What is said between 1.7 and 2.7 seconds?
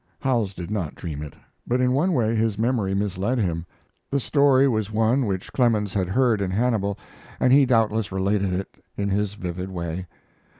in one way his